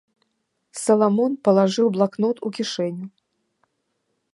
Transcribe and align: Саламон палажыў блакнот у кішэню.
Саламон 0.83 1.33
палажыў 1.47 1.87
блакнот 1.99 2.37
у 2.49 2.53
кішэню. 2.59 3.05